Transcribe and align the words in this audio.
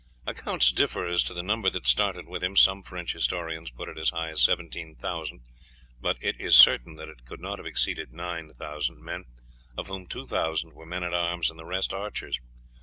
Accounts 0.25 0.71
differ 0.71 1.05
as 1.05 1.21
to 1.21 1.33
the 1.35 1.43
number 1.43 1.69
that 1.69 1.85
started 1.85 2.25
with 2.27 2.41
him, 2.43 2.57
some 2.57 2.81
French 2.81 3.13
historians 3.13 3.69
put 3.69 3.87
it 3.87 3.99
as 3.99 4.09
high 4.09 4.29
as 4.29 4.41
17,000, 4.41 5.41
but 5.99 6.17
it 6.23 6.35
is 6.41 6.55
certain 6.55 6.95
that 6.95 7.07
it 7.07 7.23
could 7.23 7.39
not 7.39 7.59
have 7.59 7.67
exceeded 7.67 8.11
nine 8.11 8.51
thousand 8.51 8.99
men, 9.03 9.25
of 9.77 9.85
whom 9.89 10.07
two 10.07 10.25
thousand 10.25 10.73
were 10.73 10.87
men 10.87 11.03
at 11.03 11.13
arms 11.13 11.51
and 11.51 11.59
the 11.59 11.65
rest 11.65 11.93
archers. 11.93 12.39